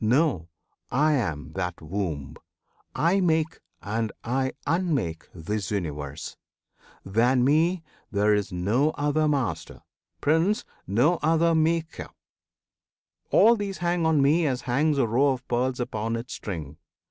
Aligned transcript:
Know! 0.03 0.47
I 0.89 1.11
am 1.13 1.51
that 1.53 1.79
womb: 1.79 2.37
I 2.95 3.19
make 3.21 3.59
and 3.83 4.11
I 4.23 4.53
unmake 4.65 5.29
this 5.31 5.69
Universe: 5.69 6.37
Than 7.05 7.43
me 7.43 7.83
there 8.11 8.33
is 8.33 8.51
no 8.51 8.89
other 8.97 9.27
Master, 9.27 9.83
Prince! 10.19 10.65
No 10.87 11.19
other 11.21 11.53
Maker! 11.53 12.07
All 13.29 13.55
these 13.55 13.77
hang 13.77 14.07
on 14.07 14.23
me 14.23 14.47
As 14.47 14.61
hangs 14.61 14.97
a 14.97 15.05
row 15.05 15.33
of 15.33 15.47
pearls 15.47 15.79
upon 15.79 16.15
its 16.15 16.33
string. 16.33 16.77